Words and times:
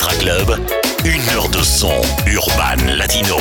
Extra 0.00 0.16
Club, 0.20 0.87
une 1.08 1.34
heure 1.34 1.48
de 1.48 1.62
son 1.62 1.88
urban 2.26 2.84
latino. 2.98 3.36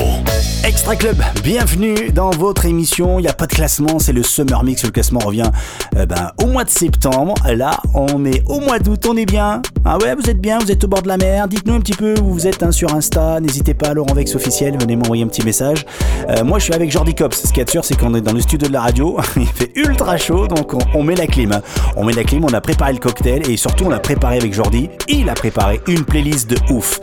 Extra 0.63 0.95
Club, 0.95 1.17
bienvenue 1.43 2.11
dans 2.13 2.29
votre 2.29 2.65
émission. 2.65 3.19
Il 3.19 3.23
n'y 3.23 3.27
a 3.27 3.33
pas 3.33 3.45
de 3.45 3.53
classement, 3.53 3.99
c'est 3.99 4.13
le 4.13 4.23
Summer 4.23 4.63
Mix. 4.63 4.85
Le 4.85 4.91
classement 4.91 5.19
revient 5.19 5.51
euh, 5.97 6.05
ben, 6.05 6.31
au 6.41 6.45
mois 6.45 6.63
de 6.63 6.69
septembre. 6.69 7.33
Là, 7.45 7.71
on 7.93 8.23
est 8.23 8.41
au 8.45 8.61
mois 8.61 8.79
d'août, 8.79 9.05
on 9.09 9.17
est 9.17 9.25
bien. 9.25 9.61
Ah 9.83 9.97
ouais, 9.97 10.15
vous 10.15 10.29
êtes 10.29 10.39
bien, 10.39 10.59
vous 10.59 10.71
êtes 10.71 10.81
au 10.85 10.87
bord 10.87 11.01
de 11.01 11.09
la 11.09 11.17
mer. 11.17 11.49
Dites-nous 11.49 11.73
un 11.73 11.81
petit 11.81 11.95
peu 11.95 12.15
où 12.21 12.31
vous 12.31 12.47
êtes 12.47 12.63
hein, 12.63 12.71
sur 12.71 12.93
Insta. 12.93 13.41
N'hésitez 13.41 13.73
pas, 13.73 13.93
Laurent 13.93 14.13
Vex 14.13 14.33
officiel, 14.35 14.77
venez 14.79 14.95
m'envoyer 14.95 15.23
un 15.23 15.27
petit 15.27 15.43
message. 15.43 15.85
Euh, 16.29 16.45
moi, 16.45 16.59
je 16.59 16.65
suis 16.65 16.73
avec 16.73 16.89
Jordi 16.89 17.15
Cops. 17.15 17.47
Ce 17.47 17.51
qui 17.51 17.59
est 17.59 17.69
sûr, 17.69 17.83
c'est 17.83 17.99
qu'on 17.99 18.15
est 18.15 18.21
dans 18.21 18.33
le 18.33 18.41
studio 18.41 18.69
de 18.69 18.73
la 18.73 18.81
radio. 18.81 19.17
Il 19.35 19.45
fait 19.45 19.73
ultra 19.75 20.15
chaud, 20.15 20.47
donc 20.47 20.73
on, 20.95 21.03
met 21.03 21.15
la 21.15 21.27
clim. 21.27 21.59
On 21.97 22.05
met 22.05 22.13
la 22.13 22.23
clim, 22.23 22.45
on 22.45 22.53
a 22.53 22.61
préparé 22.61 22.93
le 22.93 22.99
cocktail 22.99 23.49
et 23.49 23.57
surtout, 23.57 23.83
on 23.85 23.91
a 23.91 23.99
préparé 23.99 24.37
avec 24.37 24.53
Jordi. 24.53 24.89
Il 25.09 25.29
a 25.29 25.33
préparé 25.33 25.81
une 25.87 26.05
playlist 26.05 26.49
de 26.49 26.57
ouf. 26.71 27.01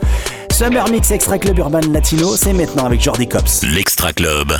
Summer 0.57 0.89
Mix 0.89 1.11
Extra 1.11 1.37
Club 1.37 1.59
Urban 1.59 1.81
Latino, 1.91 2.37
c'est 2.37 2.53
maintenant 2.53 2.85
avec 2.85 3.01
Jordi 3.01 3.27
Cops. 3.27 3.63
L'Extra 3.63 4.13
Club. 4.13 4.53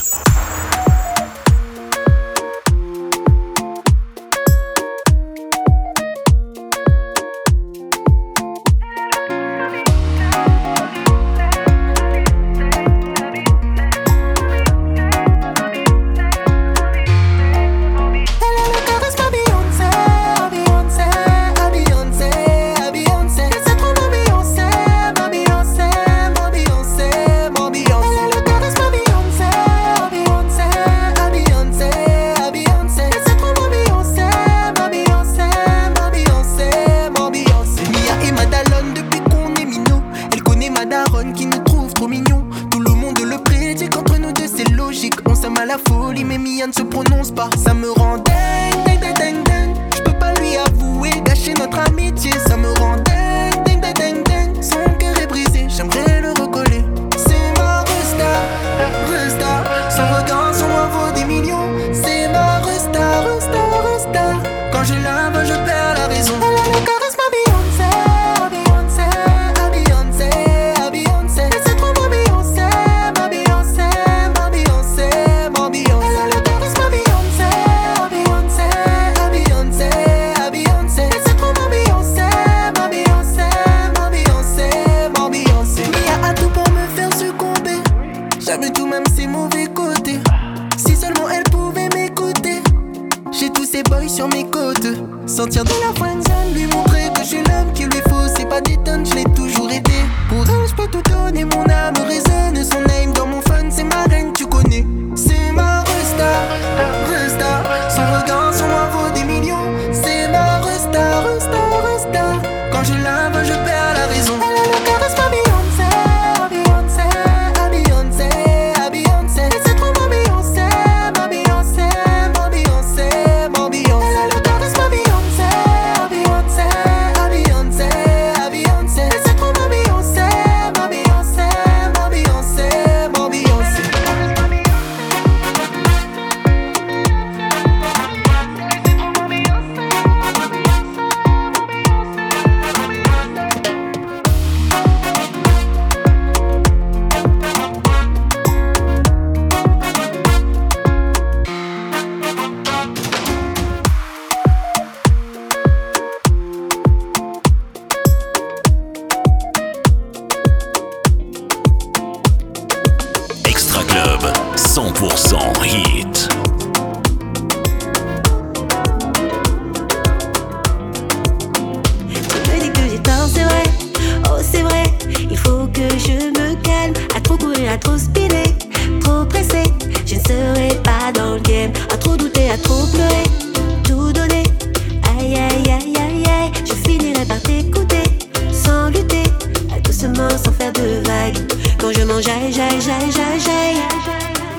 Mange, 192.15 192.23
j'aille, 192.23 192.53
j'aille, 192.53 192.81
j'aille, 192.81 193.11
j'aille, 193.11 193.39
j'aille. 193.39 193.81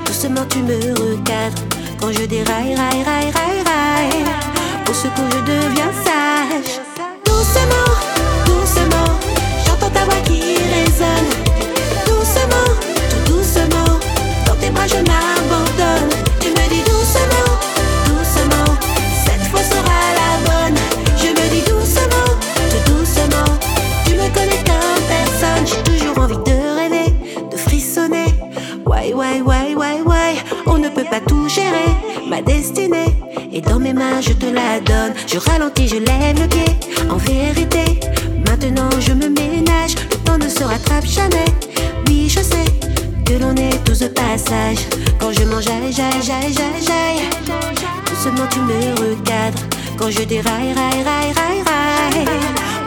Doucement, 0.05 0.45
tu 0.51 0.59
me 0.59 0.77
recadres. 0.93 1.63
Quand 1.99 2.13
je 2.13 2.27
déraille, 2.27 2.75
raille, 2.75 3.03
raille, 3.03 3.31
raille, 3.31 3.63
raille. 3.65 4.25
Au 4.91 4.93
secours, 4.93 5.31
je 5.31 5.41
deviens 5.41 5.93
sage. 6.05 6.86
Tout 31.21 31.49
gérer. 31.49 31.93
Ma 32.29 32.43
destinée 32.43 33.15
est 33.53 33.61
dans 33.61 33.79
mes 33.79 33.93
mains, 33.93 34.21
je 34.21 34.33
te 34.33 34.47
la 34.47 34.81
donne. 34.81 35.15
Je 35.27 35.39
ralentis, 35.39 35.89
je 35.89 35.97
lève 35.97 36.41
le 36.41 36.49
pied. 36.49 36.77
En 37.11 37.17
vérité, 37.17 38.01
maintenant 38.49 38.91
je 39.01 39.13
me 39.13 39.29
ménage. 39.29 39.95
Le 40.11 40.17
temps 40.25 40.39
ne 40.39 40.49
se 40.49 40.65
rattrape 40.65 41.07
jamais. 41.07 41.45
Oui, 42.07 42.29
je 42.29 42.41
sais 42.41 42.71
que 43.25 43.35
l'on 43.35 43.55
est 43.57 43.83
tous 43.85 44.01
de 44.01 44.09
passage. 44.09 44.79
Quand 45.19 45.33
je 45.33 45.45
mange, 45.45 45.65
j'aille, 45.65 45.93
j'aille, 45.93 46.23
j'aille, 46.23 46.53
j'aille. 46.53 47.23
Doucement 48.07 48.47
tu 48.51 48.61
me 48.61 48.95
recadres. 48.95 49.63
Quand 49.99 50.11
je 50.11 50.23
déraille, 50.25 50.73
raille, 50.75 51.03
raille, 51.03 51.33
raille, 51.35 51.63
raille. 51.65 52.27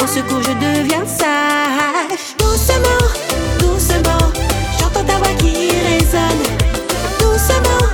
Au 0.02 0.08
secours, 0.08 0.42
je 0.44 0.52
deviens 0.52 1.06
sage. 1.06 2.36
Doucement, 2.38 3.06
doucement, 3.60 4.32
j'entends 4.80 5.04
ta 5.04 5.18
voix 5.18 5.34
qui 5.40 5.72
résonne. 5.88 6.44
Doucement, 7.20 7.86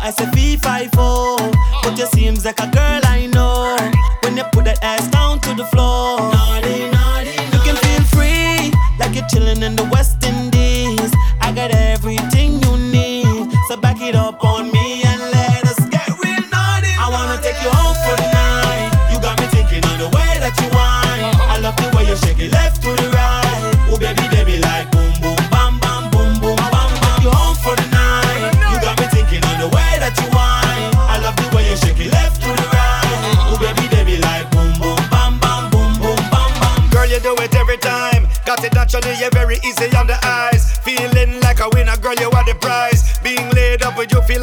I 0.00 0.10
say 0.10 0.24
V5. 0.26 0.90
But 1.82 1.98
you 1.98 2.06
seems 2.06 2.44
like 2.44 2.60
a 2.60 2.68
girl 2.68 3.03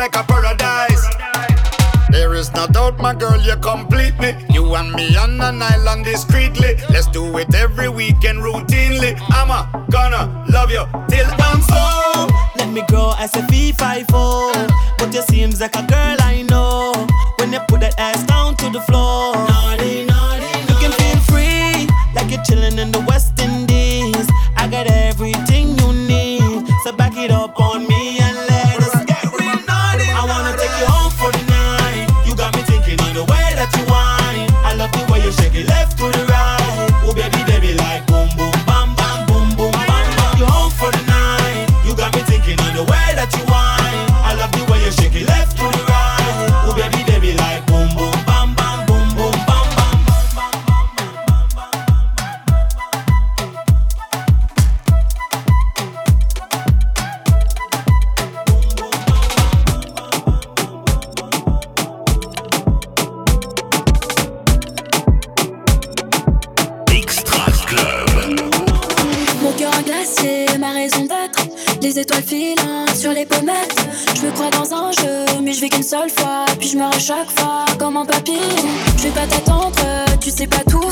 like 0.02 0.16
a 0.16 0.24
paradise. 0.24 1.06
There 2.10 2.34
is 2.34 2.52
no 2.56 2.66
doubt, 2.66 2.98
my 2.98 3.14
girl, 3.14 3.40
you 3.40 3.56
complete 3.58 4.18
me. 4.20 4.34
You 4.50 4.74
and 4.74 4.92
me 4.94 5.16
on 5.16 5.40
an 5.40 5.62
island 5.62 6.06
discreetly. 6.06 6.78
Let's 6.90 7.06
do 7.06 7.38
it 7.38 7.54
every 7.54 7.88
weekend 7.88 8.40
routinely. 8.40 9.12
I'm 9.30 9.52
a 9.52 9.62
gonna 9.92 10.24
love 10.50 10.72
you 10.72 10.84
till 11.08 11.28
I'm 11.48 11.62
so. 11.62 11.84
Let 12.58 12.70
me 12.74 12.82
grow 12.88 13.14
as 13.20 13.36
a 13.36 13.42
V54. 13.42 14.98
But 14.98 15.14
you 15.14 15.22
seems 15.22 15.62
like 15.62 15.76
a 15.76 15.86
girl 15.86 16.18
I 16.20 16.46
know. 16.50 16.94
When 17.38 17.54
you 17.54 17.60
put 17.68 17.82
that 17.82 17.94
ass 18.00 18.24
down 18.24 18.56
to 18.56 18.72
the 18.72 18.82
floor. 18.82 19.41
Les 71.82 71.98
étoiles 71.98 72.24
filant 72.24 72.86
sur 72.96 73.12
les 73.12 73.26
pommettes. 73.26 73.76
Je 74.16 74.28
me 74.28 74.32
crois 74.32 74.50
dans 74.52 74.74
un 74.74 74.92
jeu, 74.92 75.26
mais 75.42 75.52
je 75.52 75.62
vais 75.62 75.70
qu'une 75.70 75.84
seule 75.84 76.12
fois. 76.12 76.46
Puis 76.60 76.70
je 76.70 76.78
meurs 76.78 76.94
à 76.94 77.00
chaque 77.00 77.32
fois 77.40 77.66
comme 77.80 77.98
un 77.98 78.06
papy. 78.06 78.38
Je 78.98 79.04
vais 79.04 79.10
pas 79.10 79.26
t'attendre, 79.26 79.76
tu 80.20 80.30
sais 80.30 80.48
pas 80.48 80.64
tout. 80.70 80.92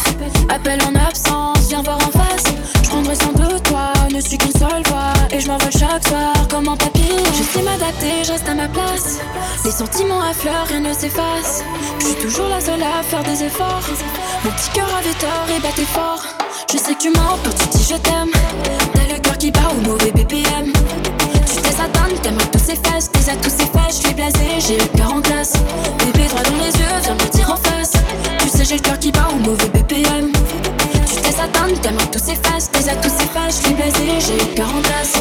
Appel 0.49 0.79
en 0.81 0.95
absence, 1.07 1.67
viens 1.69 1.83
voir 1.83 1.97
en 1.97 2.11
face. 2.11 2.43
Je 2.83 2.89
prendrai 2.89 3.15
soin 3.15 3.33
de 3.33 3.59
toi, 3.59 3.93
ne 4.11 4.19
suis 4.19 4.37
qu'une 4.37 4.51
seule 4.51 4.83
voix. 4.87 5.13
Et 5.31 5.39
je 5.39 5.47
m'envole 5.47 5.71
chaque 5.71 6.07
soir 6.07 6.33
comme 6.49 6.67
un. 6.67 6.77
Je 7.37 7.43
sais 7.43 7.61
m'adapter, 7.61 8.23
je 8.23 8.31
reste 8.31 8.49
à 8.49 8.55
ma 8.55 8.67
place. 8.67 9.19
Les 9.63 9.71
sentiments 9.71 10.21
affleurent, 10.21 10.65
rien 10.67 10.79
ne 10.79 10.93
s'efface. 10.93 11.63
Je 11.99 12.05
suis 12.05 12.15
toujours 12.15 12.47
la 12.49 12.59
seule 12.59 12.81
à 12.81 13.03
faire 13.03 13.23
des 13.23 13.43
efforts. 13.43 13.83
Mon 14.43 14.51
petit 14.51 14.69
cœur 14.73 14.89
avait 14.97 15.19
tort 15.19 15.55
et 15.55 15.59
battait 15.61 15.83
fort. 15.83 16.23
Je 16.71 16.77
sais 16.77 16.95
que 16.95 16.99
tu 16.99 17.09
mens 17.11 17.37
quand 17.43 17.71
tu 17.71 17.77
je 17.77 17.97
t'aime. 17.97 18.31
Qui 19.39 19.51
bat 19.51 19.71
au 19.71 19.87
mauvais 19.87 20.11
BPM. 20.11 20.73
Tu 21.47 21.61
t'es 21.61 21.71
Satan, 21.71 22.13
t'aimes 22.21 22.37
tous 22.51 22.59
ses 22.59 22.75
fesses. 22.75 23.09
T'es 23.09 23.31
à 23.31 23.35
tous 23.37 23.49
ses 23.49 23.65
fesses, 23.67 24.01
je 24.01 24.07
suis 24.07 24.13
blasé, 24.13 24.59
j'ai 24.59 24.77
le 24.77 24.85
cœur 24.97 25.13
en 25.13 25.19
glace. 25.21 25.53
Bébé 25.99 26.27
droit 26.27 26.43
dans 26.43 26.57
les 26.57 26.77
yeux, 26.77 26.99
viens 27.01 27.13
me 27.13 27.31
dire 27.31 27.49
en 27.49 27.55
face. 27.55 27.93
Tu 28.39 28.49
sais, 28.49 28.65
j'ai 28.65 28.75
le 28.75 28.81
cœur 28.81 28.99
qui 28.99 29.11
bat 29.13 29.29
au 29.31 29.35
mauvais 29.35 29.69
BPM. 29.69 30.33
Tu 31.07 31.15
t'es 31.21 31.31
Satan, 31.31 31.73
t'aimes 31.81 31.97
tous 32.11 32.19
ses 32.19 32.35
fesses. 32.35 32.69
T'es 32.69 32.89
à 32.89 32.95
tous 32.95 33.09
ses 33.09 33.27
fesses, 33.27 33.61
je 33.61 33.65
suis 33.67 33.73
blasé, 33.75 34.19
j'ai 34.19 34.37
le 34.37 34.55
cœur 34.55 34.67
en 34.75 34.81
glace. 34.81 35.13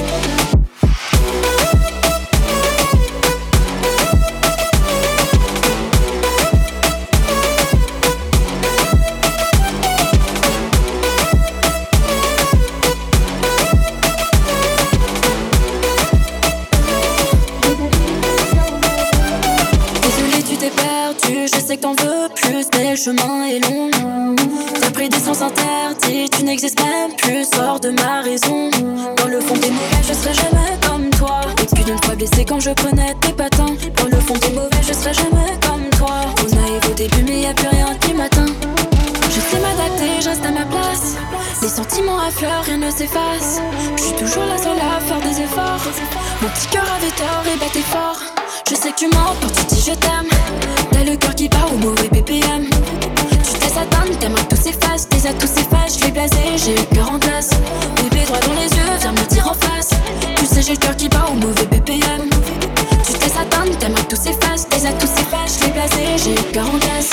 T'en 21.80 21.92
veux 21.92 22.28
plus, 22.34 22.66
mais 22.76 22.90
le 22.90 22.96
chemin 22.96 23.46
est 23.46 23.60
long. 23.60 23.90
T'as 24.80 24.90
pris 24.90 25.08
des 25.08 25.18
sens 25.18 25.40
interdits, 25.42 26.28
tu 26.30 26.44
n'existes 26.44 26.80
même 26.80 27.14
plus, 27.16 27.44
sors 27.44 27.78
de 27.80 27.90
ma 27.90 28.22
raison. 28.22 28.70
Dans 29.16 29.28
le 29.28 29.40
fond 29.40 29.54
des 29.54 29.70
mauvais, 29.70 30.02
je 30.02 30.12
serai 30.12 30.34
jamais 30.34 30.76
comme 30.86 31.10
toi. 31.10 31.40
Et 31.62 31.66
plus 31.74 31.84
d'une 31.84 32.02
fois 32.02 32.14
blessé 32.14 32.44
quand 32.44 32.60
je 32.60 32.70
prenais 32.70 33.14
tes 33.20 33.32
patins. 33.32 33.74
Dans 33.96 34.06
le 34.06 34.20
fond 34.20 34.34
des 34.34 34.50
mauvais, 34.50 34.82
je 34.86 34.92
serai 34.92 35.14
jamais 35.14 35.52
comme 35.66 35.88
toi. 35.96 36.20
On 36.40 36.54
naïf 36.56 36.90
au 36.90 36.94
début, 36.94 37.22
mais 37.26 37.40
y 37.42 37.46
a 37.46 37.54
plus 37.54 37.68
rien 37.68 37.94
qui 38.00 38.14
m'atteint. 38.14 38.52
Je 39.30 39.40
sais 39.40 39.60
m'adapter, 39.60 40.20
je 40.20 40.28
reste 40.30 40.46
à 40.46 40.50
ma 40.50 40.64
place. 40.64 41.16
Les 41.62 41.68
sentiments 41.68 42.18
affleurent, 42.18 42.64
rien 42.64 42.78
ne 42.78 42.90
s'efface. 42.90 43.60
Je 43.96 44.02
suis 44.02 44.14
toujours 44.14 44.46
la 44.46 44.58
seule 44.58 44.78
à 44.78 45.00
faire 45.00 45.20
des 45.20 45.42
efforts. 45.42 45.80
Mon 46.42 46.48
petit 46.48 46.68
cœur 46.68 46.86
avait 46.96 47.14
tort 47.16 47.44
et 47.52 47.58
battait 47.58 47.80
fort. 47.80 48.37
Je 48.70 48.74
sais 48.74 48.90
que 48.90 48.98
tu 48.98 49.06
mens 49.08 49.34
quand 49.40 49.48
tu 49.48 49.74
dis 49.74 49.80
je 49.80 49.94
t'aime. 49.94 50.28
T'as 50.90 51.02
le 51.02 51.16
cœur 51.16 51.34
qui 51.34 51.48
bat 51.48 51.66
au 51.72 51.78
mauvais 51.78 52.08
BPM. 52.08 52.66
Tu 52.66 53.58
t'es 53.58 53.68
Satan, 53.68 54.04
t'aimes 54.20 54.34
à 54.36 54.44
tous 54.44 54.60
ses 54.62 54.72
faces. 54.72 55.08
T'es 55.08 55.26
à 55.26 55.32
tous 55.32 55.46
ses 55.46 55.62
faces, 55.64 55.94
je 55.94 56.04
suis 56.04 56.12
blasé, 56.12 56.36
j'ai 56.56 56.74
le 56.76 56.82
cœur 56.94 57.10
en 57.10 57.16
glace. 57.16 57.50
Bébé 57.96 58.24
droit 58.26 58.40
dans 58.40 58.52
les 58.52 58.68
yeux, 58.68 58.92
viens 59.00 59.12
me 59.12 59.26
dire 59.30 59.46
en 59.48 59.54
face. 59.54 59.90
Tu 60.36 60.44
sais, 60.44 60.60
j'ai 60.60 60.72
le 60.72 60.78
cœur 60.78 60.94
qui 60.96 61.08
bat 61.08 61.26
au 61.30 61.34
mauvais 61.34 61.64
BPM. 61.64 62.28
Tu 63.06 63.12
t'es 63.14 63.28
Satan, 63.30 63.64
t'aimes 63.78 63.96
à 63.96 64.02
tous 64.02 64.20
ses 64.20 64.34
faces. 64.34 64.68
T'es 64.68 64.86
à 64.86 64.92
tous 64.92 65.06
ses 65.06 65.24
faces, 65.24 65.58
je 65.58 65.64
suis 65.64 65.72
blasé, 65.72 66.18
j'ai 66.22 66.34
le 66.34 66.52
cœur 66.52 66.66
en 66.66 66.76
glace. 66.76 67.10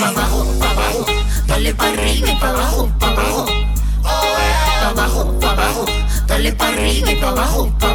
Pa' 0.00 0.08
abajo, 0.08 0.46
pa' 0.58 0.70
abajo, 0.70 1.04
dale 1.46 1.74
pa' 1.74 1.88
arriba 1.88 2.28
y 2.32 2.36
abajo, 2.42 2.90
pa' 2.98 3.08
abajo. 3.08 3.44
Pa' 4.02 4.88
abajo, 4.88 5.38
pa' 5.38 5.50
abajo, 5.50 5.84
dale 6.26 6.52
pa' 6.52 6.68
arriba 6.68 7.10
pa' 7.20 7.28
abajo. 7.28 7.89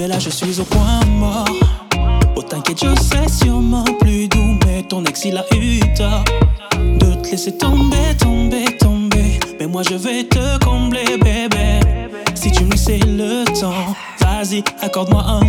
Bébé, 0.00 0.08
là 0.08 0.18
je 0.18 0.30
suis 0.30 0.58
au 0.58 0.64
point 0.64 1.04
mort. 1.06 1.44
Oh, 2.34 2.42
t'inquiète, 2.42 2.78
je 2.82 3.02
sais 3.02 3.44
sûrement 3.44 3.84
plus 4.00 4.28
doux. 4.28 4.58
Mais 4.64 4.82
ton 4.82 5.04
ex, 5.04 5.26
il 5.26 5.36
a 5.36 5.44
eu 5.54 5.80
tort 5.94 6.24
de 6.98 7.14
te 7.16 7.30
laisser 7.30 7.58
tomber, 7.58 8.16
tomber, 8.18 8.64
tomber. 8.78 9.38
Mais 9.58 9.66
moi, 9.66 9.82
je 9.82 9.96
vais 9.96 10.24
te 10.24 10.64
combler, 10.64 11.18
bébé. 11.22 11.80
Si 12.34 12.50
tu 12.50 12.64
me 12.64 12.70
laissais 12.70 12.98
le 12.98 13.44
temps, 13.60 13.94
vas-y, 14.20 14.64
accorde-moi 14.80 15.22
un 15.22 15.44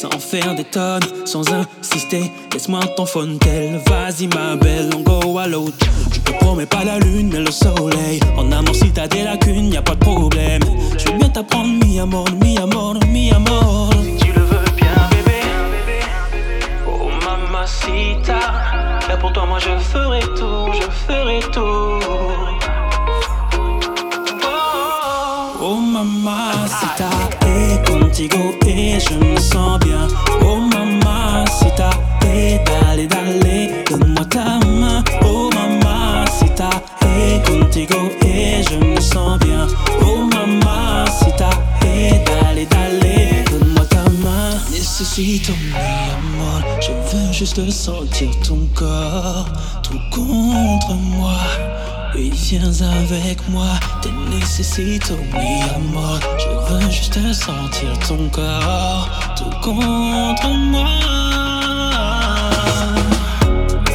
sans 0.00 0.18
faire 0.18 0.54
des 0.54 0.64
tonnes, 0.64 1.02
sans 1.26 1.44
insister. 1.52 2.32
Laisse-moi 2.54 2.80
ton 2.96 3.04
phone 3.04 3.38
tel, 3.38 3.78
vas-y 3.86 4.28
ma 4.28 4.56
belle, 4.56 4.88
on 4.96 5.00
go 5.00 5.38
à 5.38 5.46
l'autre. 5.46 5.76
Je 6.10 6.20
te 6.20 6.32
promets 6.38 6.64
pas 6.64 6.84
la 6.84 6.98
lune, 6.98 7.28
mais 7.30 7.40
le 7.40 7.50
soleil. 7.50 8.18
En 8.38 8.50
amour, 8.50 8.74
si 8.74 8.90
t'as 8.90 9.08
des 9.08 9.24
lacunes, 9.24 9.70
y 9.70 9.76
a 9.76 9.82
pas 9.82 9.94
de 9.94 10.00
problème. 10.00 10.62
Je 10.96 11.04
vais 11.04 11.18
bien 11.18 11.28
t'apprendre 11.28 11.84
mi 11.84 12.00
amor, 12.00 12.24
mi 12.42 12.56
amor, 12.56 12.94
mi 13.08 13.30
amor. 13.30 13.90
Si 14.02 14.24
tu 14.24 14.32
le 14.32 14.40
veux 14.40 14.70
bien, 14.74 14.96
bébé. 15.10 15.40
Oh 16.86 17.10
mamacita, 17.26 18.40
là 19.06 19.16
pour 19.18 19.34
toi, 19.34 19.44
moi 19.44 19.58
je 19.58 19.76
ferai 19.92 20.20
tout, 20.20 20.72
je 20.72 21.12
ferai 21.12 21.40
tout. 21.52 21.79
Et 28.22 28.98
je 29.00 29.14
me 29.14 29.40
sens 29.40 29.78
bien. 29.80 30.06
Oh 30.44 30.56
mamacita, 30.56 31.90
et 32.24 32.58
dale, 32.66 33.06
dale, 33.08 33.84
donne-moi 33.88 34.24
ta 34.26 34.58
main. 34.66 35.02
Oh 35.24 35.48
mamacita, 35.54 36.68
et 37.02 37.40
contigo 37.48 38.10
et 38.22 38.62
je 38.62 38.76
me 38.76 39.00
sens 39.00 39.38
bien. 39.38 39.66
Oh 40.02 40.28
mamacita, 40.34 41.50
et 41.82 42.22
dale, 42.26 42.66
dale, 42.68 43.44
donne-moi 43.50 43.84
ta 43.86 44.04
main. 44.22 44.54
Necesito 44.70 45.52
mi 45.52 45.72
amor, 45.72 46.62
je 46.80 46.92
veux 46.92 47.32
juste 47.32 47.70
sentir 47.70 48.30
ton 48.46 48.68
corps 48.74 49.46
tout 49.82 50.00
contre 50.10 50.94
moi. 50.94 51.38
Viens 52.28 52.82
avec 52.82 53.48
moi, 53.48 53.66
te 54.02 54.08
necesito 54.08 55.16
mi 55.32 55.62
amor. 55.74 56.20
Je 56.38 56.74
veux 56.74 56.90
juste 56.90 57.32
sentir 57.32 57.98
ton 58.06 58.28
corps 58.28 59.08
tout 59.36 59.50
contre 59.62 60.48
moi. 60.48 60.90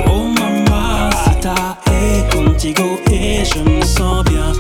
Oh 0.08 0.26
mamacita, 0.40 1.78
et 1.92 2.36
contigo 2.36 3.00
et 3.12 3.46
je 3.46 3.60
me 3.60 3.86
sens 3.86 4.24
bien. 4.26 4.54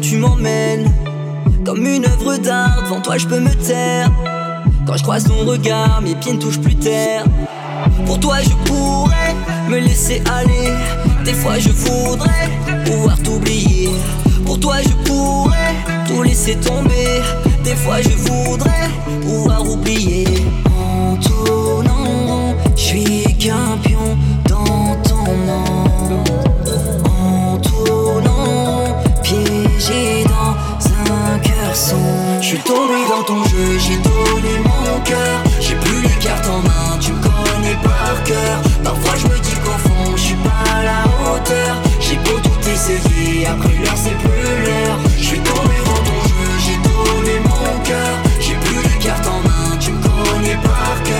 Tu 0.00 0.16
m'emmènes. 0.16 0.92
Comme 1.64 1.86
une 1.86 2.04
œuvre 2.04 2.36
d'art, 2.36 2.82
devant 2.82 3.00
toi 3.00 3.18
je 3.18 3.26
peux 3.26 3.40
me 3.40 3.54
taire. 3.54 4.10
Quand 4.86 4.96
je 4.96 5.02
croise 5.02 5.24
ton 5.24 5.44
regard, 5.44 6.00
mes 6.02 6.14
pieds 6.14 6.32
ne 6.32 6.38
touchent 6.38 6.60
plus 6.60 6.76
terre. 6.76 7.24
Pour 8.04 8.20
toi 8.20 8.36
je 8.42 8.70
pourrais 8.70 9.34
me 9.68 9.78
laisser 9.78 10.22
aller. 10.32 10.72
Des 11.24 11.32
fois 11.32 11.58
je 11.58 11.70
voudrais 11.70 12.50
pouvoir 12.84 13.18
t'oublier. 13.22 13.90
Pour 14.44 14.60
toi 14.60 14.76
je 14.82 15.10
pourrais 15.10 15.74
tout 16.06 16.22
laisser 16.22 16.56
tomber. 16.56 17.22
Des 17.64 17.74
fois 17.74 18.00
je 18.00 18.10
voudrais 18.10 18.88
pouvoir 19.22 19.68
oublier. 19.68 20.26
En 20.66 21.16
tournant, 21.16 22.54
je 22.76 22.80
suis 22.80 23.36
qu'un 23.38 23.78
pion 23.82 24.16
dans 24.48 24.96
ton 25.02 25.24
monde. 25.24 26.55
Piégé 29.86 30.24
dans 30.24 30.56
un 31.12 31.38
cœur 31.38 31.74
sombre. 31.74 32.40
Je 32.40 32.46
suis 32.46 32.58
tombé 32.58 32.94
dans 33.08 33.22
ton 33.22 33.44
jeu, 33.44 33.78
j'ai 33.78 33.96
donné 33.98 34.58
mon 34.64 35.00
cœur. 35.00 35.42
J'ai 35.60 35.74
plus 35.76 36.02
les 36.02 36.24
cartes 36.24 36.46
en 36.48 36.60
main, 36.60 36.98
tu 37.00 37.12
me 37.12 37.22
connais 37.22 37.76
par 37.82 38.22
cœur. 38.24 38.62
Parfois 38.82 39.14
je 39.16 39.26
me 39.28 39.38
dis 39.38 39.56
qu'au 39.64 39.78
fond, 39.88 40.16
je 40.16 40.22
suis 40.22 40.36
pas 40.36 40.72
à 40.74 40.82
la 40.84 41.04
hauteur. 41.04 41.76
J'ai 42.00 42.16
beau 42.16 42.38
tout 42.42 42.68
essayer, 42.68 43.46
après 43.46 43.74
l'heure 43.74 43.96
c'est 43.96 44.16
plus 44.18 44.64
l'heure. 44.64 44.98
Je 45.18 45.24
suis 45.24 45.40
tombé 45.40 45.76
dans 45.84 46.02
ton 46.08 46.20
jeu, 46.28 46.50
j'ai 46.64 46.76
donné 46.88 47.40
mon 47.44 47.80
cœur. 47.84 48.16
J'ai 48.40 48.54
plus 48.54 48.82
les 48.82 48.98
cartes 49.04 49.26
en 49.26 49.40
main, 49.48 49.76
tu 49.78 49.92
me 49.92 50.02
connais 50.02 50.56
par 50.56 51.02
cœur. 51.04 51.15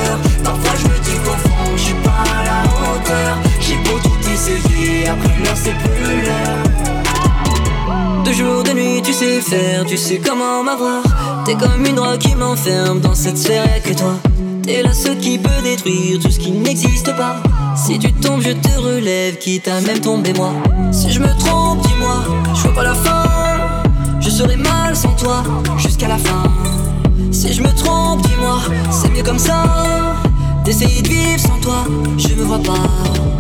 Tu 9.87 9.97
sais 9.97 10.21
comment 10.25 10.63
m'avoir. 10.63 11.03
T'es 11.45 11.55
comme 11.55 11.85
une 11.87 11.95
drogue 11.95 12.19
qui 12.19 12.35
m'enferme 12.35 13.01
dans 13.01 13.15
cette 13.15 13.39
sphère 13.39 13.83
que 13.83 13.93
toi. 13.93 14.15
T'es 14.63 14.83
la 14.83 14.93
seule 14.93 15.19
qui 15.19 15.39
peut 15.39 15.63
détruire 15.63 16.19
tout 16.21 16.31
ce 16.31 16.39
qui 16.39 16.51
n'existe 16.51 17.15
pas. 17.17 17.37
Si 17.77 17.99
tu 17.99 18.13
tombes, 18.13 18.41
je 18.41 18.53
te 18.53 18.81
relève, 18.81 19.39
quitte 19.39 19.69
à 19.69 19.81
même 19.81 20.01
tomber 20.01 20.33
moi. 20.33 20.53
Si 20.91 21.13
je 21.13 21.21
me 21.21 21.29
trompe, 21.39 21.83
dis-moi, 21.87 22.25
je 22.55 22.63
vois 22.63 22.75
pas 22.75 22.85
la 22.85 22.95
fin. 22.95 23.25
Je 24.21 24.31
serai 24.31 24.57
mal 24.57 24.97
sans 24.97 25.15
toi 25.15 25.45
jusqu'à 25.79 26.09
la 26.09 26.19
fin. 26.19 26.43
Si 27.31 27.53
je 27.53 27.63
me 27.63 27.73
trompe, 27.77 28.23
dis-moi, 28.23 28.59
c'est 28.91 29.11
mieux 29.11 29.23
comme 29.23 29.39
ça. 29.39 29.63
D'essayer 30.65 31.03
de 31.03 31.09
vivre 31.09 31.41
sans 31.41 31.61
toi, 31.61 31.85
je 32.19 32.35
me 32.35 32.43
vois 32.43 32.59
pas. 32.59 32.73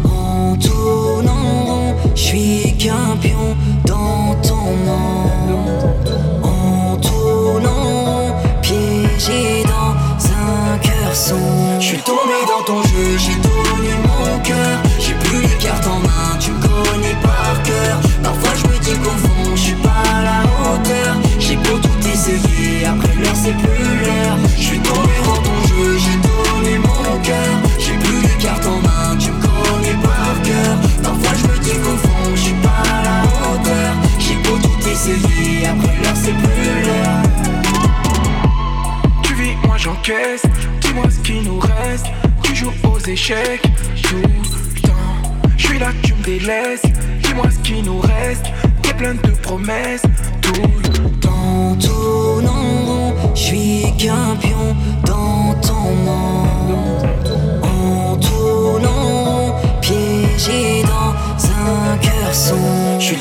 En 0.08 0.56
tournant, 0.56 1.75
je 2.14 2.20
suis 2.20 2.76
qu'un 2.78 3.16
pion 3.20 3.56
dans 3.84 4.34
ton 4.42 4.66
monde. 4.86 6.10
En 6.42 6.96
tournant, 6.96 8.34
piégé 8.62 9.64
dans 9.64 9.94
un 10.26 10.78
cœur 10.78 11.14
sombre. 11.14 11.80
Je 11.80 11.86
suis 11.86 11.98
tombé 11.98 12.38
dans 12.48 12.64
ton 12.64 12.82
jeu, 12.82 13.16
j'ai 13.18 13.36
donné 13.36 13.92
mon 14.06 14.38
cœur. 14.40 14.78
J'ai 14.98 15.14
plus 15.14 15.42
les 15.42 15.56
cartes 15.64 15.86
en 15.86 16.00
main, 16.00 16.36
tu 16.40 16.50
me 16.52 16.60
connais 16.60 17.16
par 17.22 17.62
cœur. 17.62 18.00
Parfois 18.22 18.50
je 18.56 18.68
me 18.68 18.78
dis 18.78 18.94
qu'au 19.02 19.10
fond, 19.10 19.54
je 19.54 19.60
suis 19.60 19.74
pas 19.74 20.02
à 20.14 20.22
la 20.22 20.42
hauteur. 20.42 21.16
J'ai 21.38 21.56
beau 21.56 21.78
tout 21.78 22.08
essayer, 22.12 22.86
après 22.86 23.14
l'heure 23.20 23.36
c'est 23.36 23.56
plus 23.56 23.75
après 35.08 35.96
l'heure 36.02 36.16
c'est 36.16 36.32
plus 36.32 36.84
l'heure. 36.84 37.22
Tu 39.22 39.34
vis, 39.34 39.56
moi 39.64 39.76
j'encaisse. 39.76 40.42
Dis-moi 40.80 41.04
ce 41.10 41.18
qui 41.20 41.40
nous 41.42 41.60
reste. 41.60 42.06
Tu 42.42 42.56
joues 42.56 42.72
aux 42.82 42.98
échecs 42.98 43.62
tout 44.02 44.16
le 44.16 44.80
temps. 44.80 45.48
Je 45.56 45.66
suis 45.66 45.78
là, 45.78 45.88
tu 46.02 46.14
me 46.14 46.22
délaisses. 46.22 46.82
Dis-moi 47.22 47.46
ce 47.50 47.58
qui 47.60 47.82
nous 47.82 48.00
reste. 48.00 48.46
T'es 48.82 48.94
plein 48.94 49.14
de 49.14 49.30
promesses 49.42 50.02
tout 50.42 50.52
le 50.62 51.10
temps. 51.20 51.30
En 51.36 51.76
tournant, 51.76 53.14
je 53.34 53.40
suis 53.40 53.94
qu'un 53.98 54.36
pion 54.40 54.76
dans 55.04 55.54
ton 55.60 55.94
monde. 56.04 56.76
En 57.62 58.16
tournant, 58.16 59.54
piégé 59.80 60.82
dans 60.82 61.14
un 61.44 61.96
cœur 61.98 62.34
sombre. 62.34 62.98
Je 62.98 63.04
suis 63.04 63.16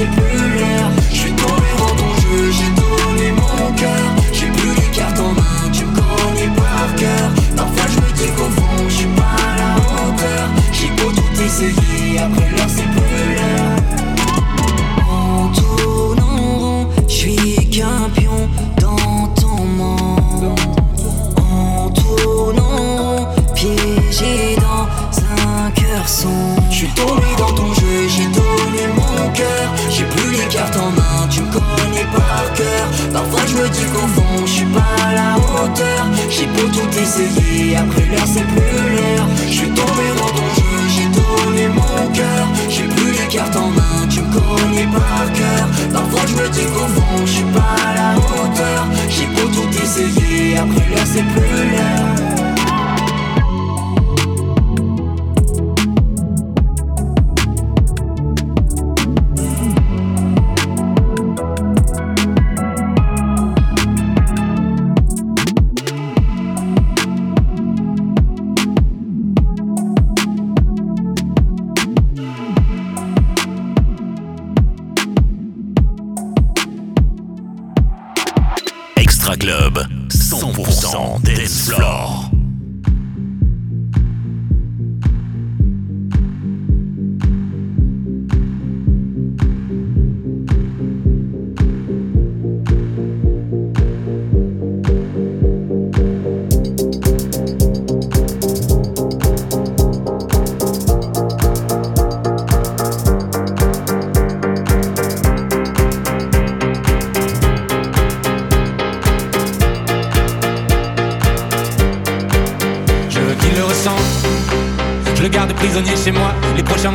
c'est. 0.00 0.89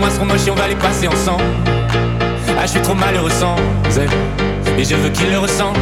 On 0.07 0.53
va 0.53 0.67
les 0.67 0.75
passer 0.75 1.07
ensemble. 1.07 1.43
Ah, 2.57 2.61
je 2.65 2.71
suis 2.71 2.81
trop 2.81 2.93
malheureux 2.93 3.31
sans 3.31 3.55
elle. 3.97 4.07
Et 4.79 4.83
je 4.83 4.95
veux 4.95 5.09
qu'il 5.09 5.31
le 5.31 5.39
ressente. 5.39 5.75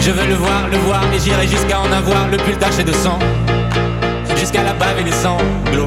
Je 0.00 0.10
veux 0.10 0.26
le 0.26 0.34
voir, 0.34 0.66
le 0.68 0.76
voir, 0.78 1.02
et 1.14 1.20
j'irai 1.20 1.46
jusqu'à 1.46 1.78
en 1.78 1.92
avoir 1.92 2.28
le 2.28 2.36
pull 2.38 2.56
taché 2.56 2.82
de 2.82 2.92
sang. 2.92 3.18
jusqu'à 4.36 4.64
la 4.64 4.72
bave 4.72 4.98
et 4.98 5.04
les 5.04 5.12
sanglots. 5.12 5.86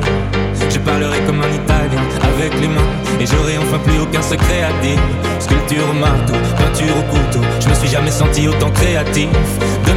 Je 0.70 0.80
parlerai 0.80 1.20
comme 1.26 1.42
un 1.42 1.50
italien 1.50 2.02
avec 2.24 2.54
les 2.62 2.68
mains 2.68 2.90
et 3.20 3.26
j'aurai 3.26 3.58
enfin 3.58 3.80
plus 3.80 4.00
aucun 4.00 4.22
secret 4.22 4.64
à 4.64 4.72
dire. 4.82 5.00
Sculpture 5.40 5.84
au 5.90 5.94
marteau, 5.94 6.34
peinture 6.58 6.96
au 6.98 7.04
couteau, 7.14 7.46
je 7.60 7.70
me 7.70 7.74
suis 7.74 7.90
jamais 7.90 8.12
senti 8.12 8.48
autant 8.48 8.72
créatif. 8.72 9.28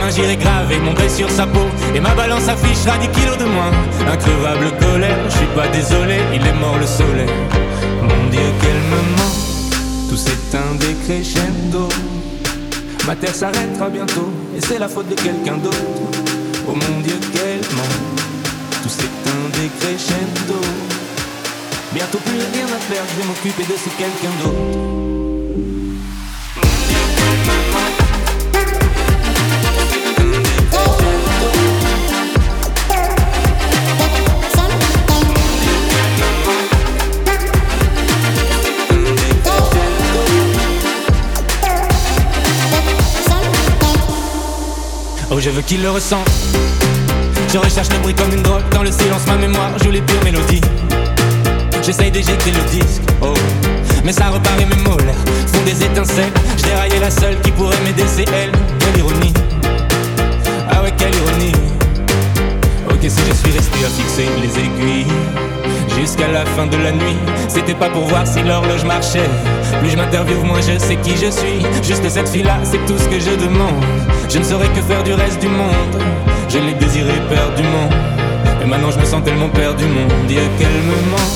Demain 0.01 0.13
j'irai 0.13 0.37
graver 0.37 0.79
mon 0.79 0.95
bail 0.95 1.11
sur 1.11 1.29
sa 1.31 1.47
peau 1.47 1.67
et 1.95 2.01
ma 2.01 2.15
balance 2.15 2.49
affichera 2.49 2.97
10 2.97 3.09
kilos 3.09 3.37
de 3.37 3.45
moins. 3.45 3.71
Increvable 4.11 4.73
colère, 4.81 5.19
je 5.27 5.37
suis 5.37 5.47
pas 5.55 5.69
désolé, 5.69 6.17
il 6.33 6.47
est 6.47 6.55
mort 6.55 6.79
le 6.79 6.87
soleil. 6.87 7.29
Mon 8.01 8.31
Dieu, 8.31 8.41
quel 8.63 8.81
moment, 8.89 9.31
tout 10.09 10.17
s'éteint 10.17 10.75
décrescendo. 10.79 11.87
Ma 13.07 13.15
terre 13.15 13.35
s'arrêtera 13.35 13.91
bientôt 13.91 14.31
et 14.57 14.61
c'est 14.63 14.79
la 14.79 14.89
faute 14.89 15.09
de 15.09 15.17
quelqu'un 15.17 15.59
d'autre. 15.59 15.77
Oh 16.67 16.73
mon 16.73 17.01
Dieu, 17.01 17.19
quel 17.35 17.61
moment, 17.77 18.17
tout 18.83 18.89
s'éteint 18.89 19.49
décrescendo. 19.53 20.61
Bientôt 21.93 22.19
plus 22.25 22.39
rien 22.55 22.65
à 22.65 22.81
faire, 22.91 23.03
je 23.07 23.21
vais 23.21 23.29
m'occuper 23.29 23.65
de 23.65 23.77
ce 23.77 23.91
quelqu'un 23.99 24.33
d'autre. 24.43 25.00
Veux 45.61 45.67
qu'il 45.67 45.83
le 45.83 45.91
ressente. 45.91 46.31
Je 47.53 47.59
recherche 47.59 47.89
le 47.91 47.99
bruit 47.99 48.15
comme 48.15 48.33
une 48.33 48.43
drogue. 48.43 48.63
Dans 48.73 48.83
le 48.83 48.93
silence, 48.93 49.27
ma 49.27 49.37
mémoire 49.37 49.71
joue 49.83 49.91
les 49.91 50.01
pures 50.01 50.23
mélodies. 50.25 50.61
J'essaye 51.83 52.11
d'éjecter 52.11 52.51
le 52.51 52.63
disque, 52.71 53.03
oh. 53.23 53.35
Mais 54.05 54.13
ça 54.13 54.29
repart 54.29 54.61
et 54.61 54.65
mes 54.65 54.83
molaires 54.83 55.25
font 55.47 55.63
des 55.65 55.85
étincelles. 55.85 56.33
Je 56.59 56.63
déraillais 56.65 57.01
la 57.01 57.11
seule 57.11 57.41
qui 57.41 57.51
pourrait 57.51 57.81
m'aider, 57.85 58.05
c'est 58.07 58.29
elle. 58.33 58.53
Quelle 58.79 58.99
ironie. 58.99 59.35
Ah 60.71 60.83
ouais, 60.83 60.93
quelle 60.97 61.15
ironie. 61.15 61.53
Ok, 62.89 63.01
si 63.03 63.21
je 63.29 63.35
suis 63.35 63.53
resté 63.53 63.85
à 63.85 63.89
fixer 63.89 64.29
les 64.41 64.59
aiguilles 64.59 65.07
jusqu'à 66.01 66.29
la 66.29 66.45
fin 66.47 66.67
de 66.67 66.77
la 66.77 66.93
nuit, 66.93 67.17
c'était 67.49 67.75
pas 67.75 67.91
pour 67.91 68.05
voir 68.07 68.27
si 68.27 68.43
l'horloge 68.43 68.85
marchait. 68.85 69.29
Plus 69.81 69.91
je 69.91 69.97
m'interviewe, 69.97 70.43
moins 70.45 70.61
je 70.61 70.79
sais 70.79 70.97
qui 70.97 71.13
je 71.13 71.31
suis. 71.31 71.61
Juste 71.83 72.09
cette 72.09 72.29
fille-là, 72.29 72.59
c'est 72.65 72.85
tout 72.87 72.99
ce 72.99 73.09
que 73.09 73.21
je 73.21 73.37
demande. 73.37 73.85
Je 74.29 74.39
ne 74.39 74.45
saurais 74.45 74.69
que 74.69 74.81
faire 74.81 75.03
du 75.03 75.13
reste 75.13 75.41
du 75.41 75.49
monde. 75.49 75.95
Je 76.49 76.59
l'ai 76.59 76.75
désiré 76.75 77.13
perdument. 77.29 77.89
Et 78.63 78.67
maintenant 78.67 78.91
je 78.91 78.99
me 78.99 79.05
sens 79.05 79.23
tellement 79.25 79.51
perdu, 79.51 79.85
mon 79.85 80.07
Dieu, 80.27 80.43
quel 80.59 80.79
moment. 80.93 81.29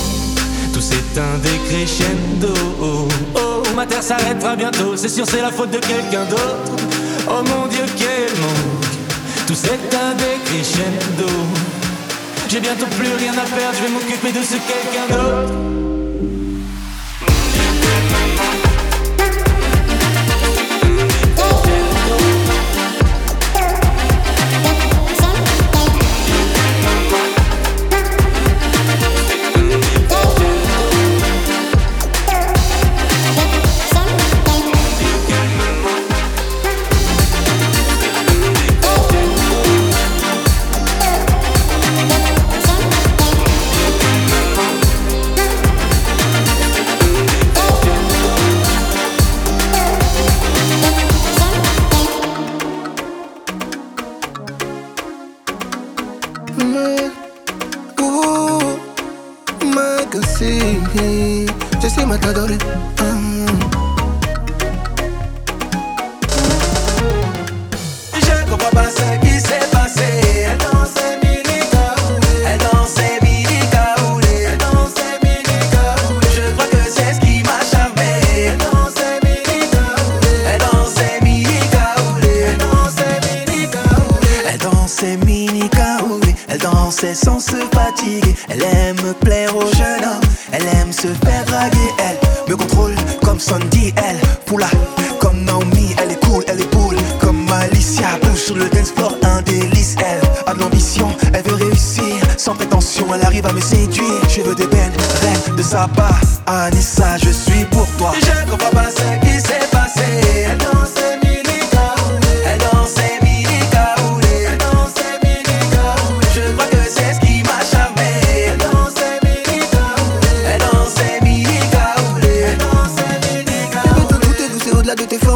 Tout 0.73 0.81
s'éteint 0.81 1.37
décrescendo. 1.43 2.53
Oh, 2.81 3.07
oh, 3.35 3.63
ma 3.75 3.85
terre 3.85 4.03
s'arrêtera 4.03 4.55
bientôt. 4.55 4.95
C'est 4.95 5.09
sûr, 5.09 5.25
c'est 5.27 5.41
la 5.41 5.51
faute 5.51 5.71
de 5.71 5.79
quelqu'un 5.79 6.25
d'autre. 6.25 6.83
Oh 7.27 7.41
mon 7.43 7.67
Dieu, 7.67 7.85
quel 7.97 8.31
manque. 8.41 9.47
Tout 9.47 9.55
s'éteint 9.55 10.13
décrescendo. 10.17 11.31
J'ai 12.47 12.59
bientôt 12.59 12.85
plus 12.87 13.13
rien 13.15 13.33
à 13.33 13.45
perdre, 13.45 13.75
je 13.77 13.83
vais 13.83 13.89
m'occuper 13.89 14.31
de 14.31 14.43
ce 14.43 14.55
quelqu'un 14.55 15.07
d'autre. 15.09 15.84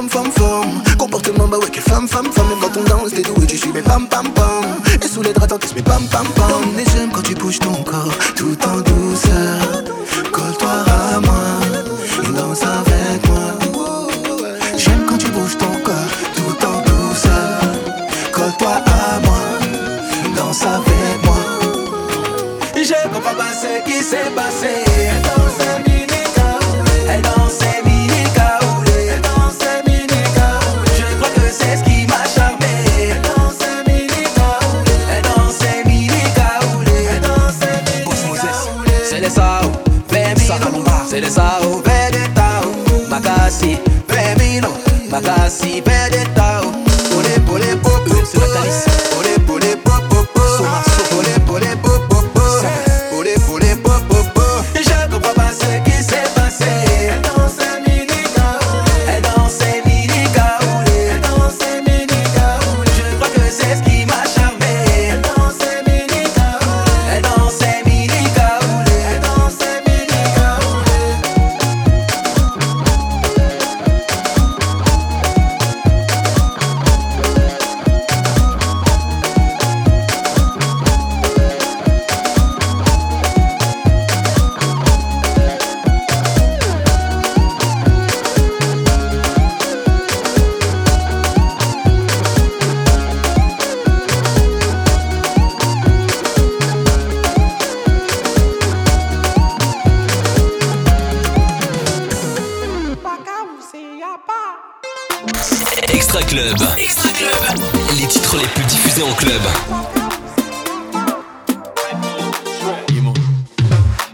Formes, 0.10 0.32
formes. 0.32 0.82
Comportement, 0.98 1.48
bah 1.48 1.58
ouais, 1.58 1.70
quelle 1.72 1.84
femme, 1.84 2.08
femme, 2.08 2.32
femme. 2.32 2.48
Même 2.50 2.60
quand 2.62 2.80
on 2.80 2.84
danse, 2.84 3.12
t'es 3.12 3.22
doué, 3.22 3.46
tu 3.46 3.58
suis 3.58 3.72
mes 3.72 3.82
pam, 3.82 4.08
pam, 4.08 4.28
pam. 4.34 4.66
Et 5.02 5.08
sous 5.08 5.22
les 5.22 5.34
draps, 5.34 5.50
t'encaisses 5.50 5.76
mes 5.76 5.82
pam, 5.82 6.04
pam, 6.12 6.26
pam. 6.36 6.80
Et 6.80 6.86
j'aime 6.92 7.12
quand 7.12 7.22
tu 7.22 7.36
bouges 7.36 7.60
ton 7.60 7.84
corps, 7.84 8.14
tout 8.36 8.58
en 8.66 8.82
douceur. 8.82 9.69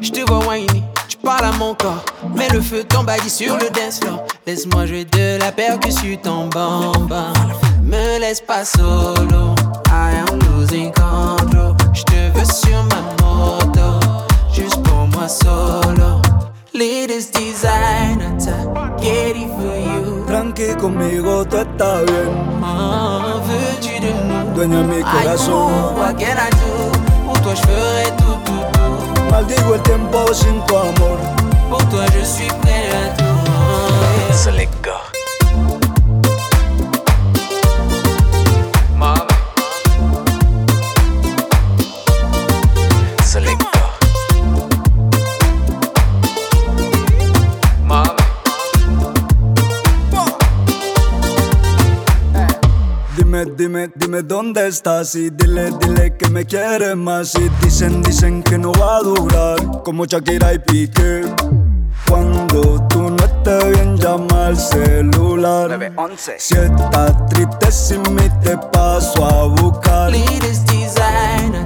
Je 0.01 0.11
te 0.11 0.21
vois 0.27 0.47
whiny, 0.47 0.83
tu 1.07 1.17
parles 1.17 1.45
à 1.45 1.51
mon 1.51 1.75
corps. 1.75 2.03
Mets 2.35 2.49
le 2.49 2.59
feu 2.59 2.83
t'embadis 2.83 3.29
sur 3.29 3.55
le 3.55 3.69
dance 3.69 3.99
floor. 4.01 4.25
Laisse-moi 4.47 4.87
jouer 4.87 5.05
de 5.05 5.39
la 5.39 5.51
percussion 5.51 6.17
en 6.25 6.47
bamba. 6.47 7.33
Me 7.83 8.19
laisse 8.19 8.41
pas 8.41 8.65
solo. 8.65 9.53
I 9.89 10.15
am 10.27 10.39
losing 10.39 10.91
control. 10.91 11.75
Je 11.93 12.03
te 12.03 12.37
veux 12.37 12.45
sur 12.45 12.83
ma 12.85 13.01
moto. 13.23 13.99
Juste 14.51 14.81
pour 14.83 15.07
moi 15.07 15.27
solo. 15.27 16.24
Latest 16.75 17.31
designer, 17.33 18.35
get 18.99 19.37
it 19.37 19.47
for 19.55 19.77
you. 19.79 20.25
Tranqui 20.27 20.75
conmigo, 20.75 21.45
tú 21.45 21.55
estás 21.57 22.03
bien. 22.05 22.29
Ah, 22.61 23.39
veux-tu 23.47 23.93
de 24.01 24.11
nous? 24.27 24.53
Dueña 24.55 24.79
de 24.79 24.83
mi 24.83 24.97
I 24.99 25.03
corazón. 25.03 25.71
know, 25.71 25.97
what 25.97 26.17
can 26.19 26.37
I 26.37 26.49
do? 26.51 26.91
Pour 27.25 27.39
toi, 27.41 27.53
je 27.55 27.61
ferai 27.61 28.11
tout, 28.17 28.37
tout, 28.43 28.65
tout. 28.73 29.31
Maldigo 29.31 29.75
el 29.75 29.81
tiempo 29.83 30.33
sin 30.33 30.59
tu 30.67 30.75
amor. 30.75 31.17
Pour 31.69 31.83
toi, 31.89 32.05
je 32.13 32.25
suis 32.25 32.47
prêt 32.61 32.89
à 32.91 33.15
tout. 33.17 34.33
Selecta. 34.33 34.99
Dime, 53.57 53.89
dime, 53.95 54.21
dónde 54.21 54.67
estás 54.67 55.15
y 55.15 55.29
dile, 55.29 55.71
dile 55.79 56.17
que 56.17 56.29
me 56.29 56.45
quieres 56.45 56.95
más 56.97 57.35
y 57.35 57.47
dicen, 57.63 58.01
dicen 58.01 58.43
que 58.43 58.57
no 58.57 58.73
va 58.73 58.97
a 58.97 59.01
durar 59.01 59.57
como 59.83 60.05
Shakira 60.05 60.53
y 60.53 60.59
Piqué. 60.59 61.21
Cuando 62.09 62.85
tú 62.89 63.09
no 63.11 63.15
estés 63.23 63.71
bien 63.71 63.97
llama 63.97 64.47
al 64.47 64.57
celular. 64.57 65.93
Si 66.37 66.55
estás 66.55 67.25
triste 67.27 67.71
sin 67.71 68.01
mí 68.13 68.29
te 68.43 68.57
paso 68.73 69.25
a 69.25 69.45
buscar. 69.47 70.11
Latest 70.11 70.69
designer, 70.69 71.65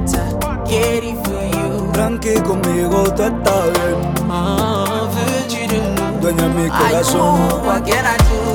get 0.68 1.04
it 1.04 1.16
for 1.26 1.44
you. 1.52 1.92
Tranqui 1.92 2.36
conmigo 2.42 3.04
tú 3.16 3.24
estás 3.24 3.66
bien. 3.74 4.14
Ah, 4.30 5.10
nous? 5.48 6.22
Dueña 6.22 6.44
de 6.44 6.50
mi 6.50 6.66
I 6.66 6.70
corazón. 6.70 7.50
know, 7.50 7.62
what 7.66 7.84
can 7.86 8.06
I 8.06 8.18
do? 8.18 8.49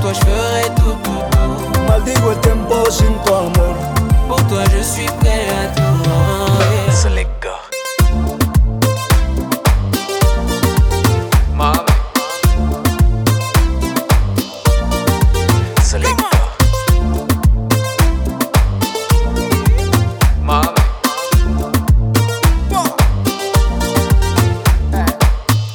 Pour 0.00 0.12
toi, 0.12 0.18
je 0.18 0.30
ferai 0.30 0.74
tout, 0.76 0.96
tout, 1.04 1.22
tout. 1.30 1.80
Maldigo 1.86 2.30
el 2.32 2.40
tiempo 2.40 2.90
sin 2.90 3.12
tu 3.22 3.32
amor. 3.34 3.76
Pour 4.28 4.42
toi, 4.48 4.62
je 4.74 4.82
suis 4.82 5.06
prêt 5.20 5.46
à 5.60 5.66
tout. 5.76 6.90
Selecta. 6.90 7.48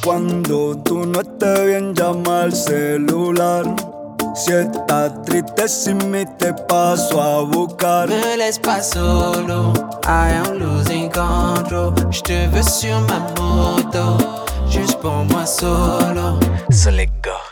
Cuando 0.02 0.76
tú 0.84 1.06
no 1.06 1.20
estés 1.20 1.66
bien 1.66 1.94
llama 1.94 2.42
al 2.42 2.52
celular. 2.52 3.95
Si 4.36 4.52
estás 4.52 5.22
triste 5.22 5.66
sin 5.66 6.10
mí 6.10 6.26
te 6.38 6.52
paso 6.52 7.22
a 7.22 7.42
buscar. 7.42 8.06
Me 8.08 8.36
laisse 8.36 8.60
pas 8.60 8.90
solo, 8.90 9.72
I 10.04 10.30
am 10.34 10.58
losing 10.58 11.10
control. 11.10 11.94
Je 12.10 12.20
te 12.20 12.46
veux 12.48 12.62
sur 12.62 13.00
ma 13.08 13.20
moto, 13.40 14.18
juste 14.68 15.00
pour 15.00 15.24
moi 15.30 15.46
solo. 15.46 16.38
Selecta. 16.70 17.30
Selecta. 17.30 17.45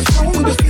Was 0.00 0.20
we 0.36 0.44
was 0.44 0.69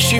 She 0.00 0.18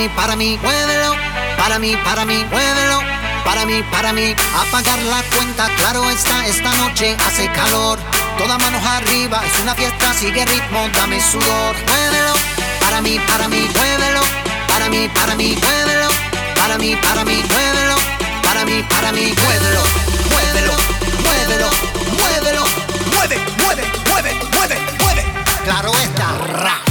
mí, 0.00 0.08
para 0.16 0.36
mí, 0.36 0.58
muévelo. 0.62 1.14
Para 1.58 1.78
mí, 1.78 1.96
para 2.04 2.24
mí, 2.24 2.44
muévelo. 2.50 3.00
Para 3.44 3.66
mí, 3.66 3.82
para 3.90 4.12
mí, 4.12 4.34
apagar 4.56 4.98
la 5.02 5.22
cuenta, 5.34 5.68
claro 5.76 6.08
está, 6.08 6.46
esta 6.46 6.70
noche 6.76 7.16
hace 7.26 7.50
calor. 7.52 7.98
Todas 8.38 8.58
manos 8.60 8.82
arriba, 8.82 9.42
es 9.44 9.60
una 9.60 9.74
fiesta, 9.74 10.14
sigue 10.14 10.44
ritmo, 10.46 10.88
dame 10.94 11.20
sudor. 11.20 11.76
Muévelo, 11.86 12.34
para 12.80 13.02
mí, 13.02 13.20
para 13.26 13.48
mí, 13.48 13.68
muévelo. 13.76 14.20
Para 14.68 14.88
mí, 14.88 15.08
para 15.14 15.34
mí, 15.34 15.56
muévelo. 15.60 16.08
Para 16.54 16.78
mí, 16.78 16.96
para 16.96 17.24
mí, 17.24 17.42
muévelo. 17.50 17.96
Para 18.42 18.64
mí, 18.64 18.82
para 18.88 19.12
mí, 19.12 19.34
muévelo. 19.42 19.82
Muévelo, 20.30 20.76
muévelo, 21.24 21.70
muévelo. 22.18 22.64
Mueve, 23.12 23.36
mueve, 23.58 23.84
mueve, 24.08 24.34
mueve, 24.52 24.78
mueve. 24.98 25.24
Claro 25.64 25.92
está, 25.92 26.38
ra. 26.62 26.89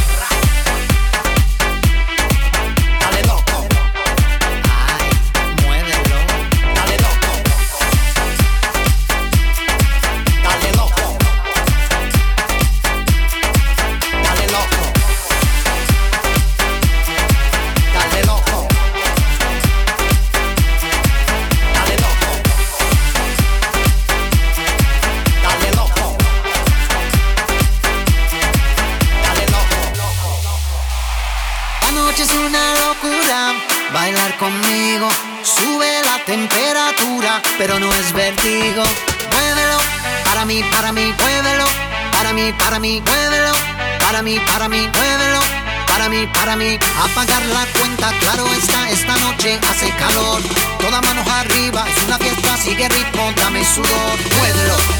Para 42.79 42.87
mí, 42.87 43.01
muévelo, 43.05 43.51
para 43.99 44.21
mí, 44.21 44.39
para 44.47 44.69
mí, 44.69 44.77
muévelo, 44.77 45.39
para 45.85 46.07
mí, 46.07 46.25
para 46.33 46.55
mí. 46.55 46.79
Apagar 47.03 47.45
la 47.47 47.65
cuenta, 47.77 48.09
claro 48.21 48.45
está, 48.53 48.89
esta 48.89 49.17
noche 49.17 49.59
hace 49.69 49.89
calor. 49.97 50.41
Todas 50.79 51.01
manos 51.01 51.27
arriba, 51.27 51.85
es 51.89 52.03
una 52.05 52.17
fiesta, 52.17 52.55
sigue 52.55 52.87
ritmo, 52.87 53.33
dame 53.35 53.65
sudor. 53.65 54.17
Muévelo, 54.37 54.98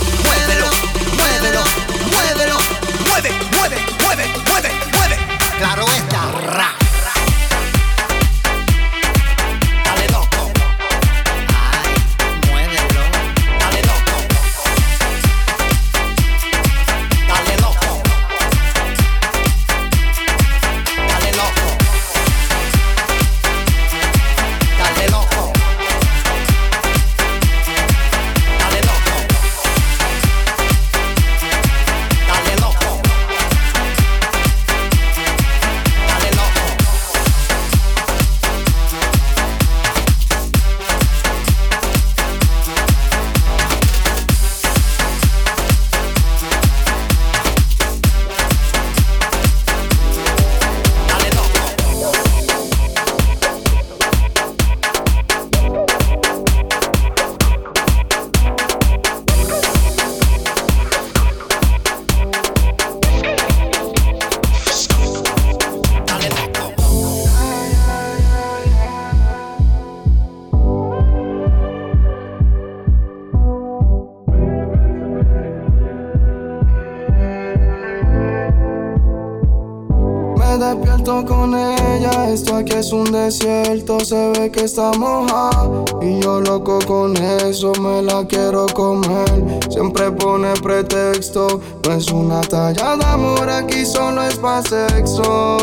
se 84.06 84.32
ve 84.32 84.52
que 84.52 84.64
está 84.66 84.92
moja. 84.94 85.50
Y 86.02 86.20
yo 86.20 86.42
loco 86.42 86.80
con 86.86 87.16
eso, 87.18 87.74
me 87.82 88.02
la 88.02 88.26
quiero 88.26 88.66
comer. 88.68 89.60
Siempre 89.70 90.12
pone 90.12 90.54
pretexto, 90.62 91.60
no 91.86 91.94
es 91.94 92.10
una 92.10 92.42
talla 92.42 92.98
de 92.98 93.06
amor, 93.06 93.50
aquí 93.50 93.86
solo 93.86 94.24
es 94.24 94.36
pa' 94.38 94.62
sexo. 94.64 95.58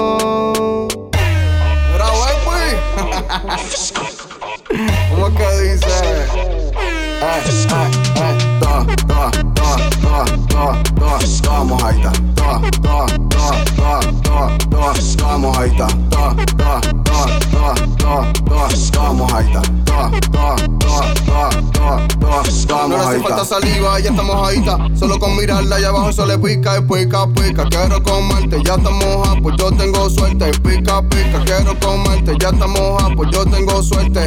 ¿Cómo 5.11 5.35
que 5.35 5.61
dice? 5.63 5.87
Ay, 7.23 7.43
ay, 7.71 7.91
ay, 8.17 8.35
toa, 8.61 8.87
toa. 16.11 16.66
Saliva, 23.47 24.01
ya 24.01 24.11
está 24.11 24.23
mojadita. 24.23 24.77
Solo 24.99 25.21
con 25.21 25.37
mirarla 25.37 25.77
allá 25.77 25.91
abajo 25.91 26.13
se 26.13 26.27
le 26.27 26.37
pica 26.37 26.79
y 26.79 26.81
pica, 26.81 27.29
pica. 27.29 27.65
Quiero 27.69 28.03
comerte, 28.03 28.61
ya 28.65 28.75
está 28.75 28.91
moja, 28.91 29.37
pues 29.41 29.55
yo 29.57 29.71
tengo 29.71 30.11
suerte. 30.11 30.51
Pica, 30.63 31.01
pica, 31.03 31.45
quiero 31.45 31.79
comerte, 31.79 32.35
ya 32.41 32.49
está 32.49 32.67
moja, 32.67 33.09
pues 33.15 33.31
yo 33.31 33.45
tengo 33.47 33.81
suerte. 33.83 34.27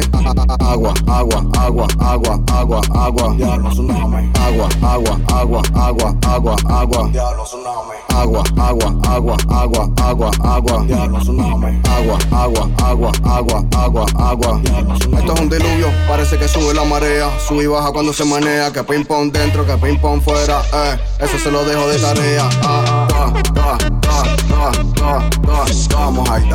Agua, 0.60 0.94
agua, 1.06 1.44
agua, 1.58 1.86
agua, 2.00 2.40
agua, 2.48 2.80
agua. 2.94 3.34
Diablo, 3.36 3.70
tsunami. 3.70 4.30
Agua, 4.40 4.68
agua, 4.82 5.20
agua, 5.34 5.62
agua, 5.74 6.16
agua, 6.26 6.56
agua. 6.68 7.08
Diablo, 7.12 7.44
tsunami. 7.44 7.94
Agua, 8.08 8.42
agua, 8.56 8.94
agua, 9.08 9.36
agua, 9.48 9.90
agua, 9.98 10.30
agua. 10.44 10.84
Diablo, 10.86 11.18
tsunami. 11.20 11.80
Agua, 11.90 12.18
agua, 12.32 12.70
agua, 12.82 13.12
agua, 13.24 13.64
agua, 13.76 14.06
agua. 14.18 14.60
Esto 14.64 15.34
es 15.34 15.40
un 15.40 15.48
diluvio, 15.50 15.88
parece 16.08 16.38
que 16.38 16.48
sube 16.48 16.72
la 16.72 16.84
marea. 16.84 17.30
Sube 17.46 17.64
y 17.64 17.66
baja 17.66 17.92
cuando 17.92 18.12
se 18.12 18.24
manea. 18.24 18.72
Que 18.72 18.82
ping 18.84 19.04
pong 19.10 19.32
dentro, 19.32 19.66
que 19.66 19.76
ping 19.78 19.98
pong 19.98 20.22
fuera, 20.22 20.62
eh. 20.72 20.96
Eso 21.18 21.36
se 21.36 21.50
lo 21.50 21.64
dejo 21.64 21.88
de 21.88 21.98
tarea. 21.98 22.48
Ah, 22.62 23.08
da, 23.10 23.32
da, 23.50 23.76
da, 23.98 25.28
Vamos 25.98 26.30
ahí, 26.30 26.48